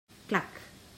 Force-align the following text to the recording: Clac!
Clac! 0.29 0.51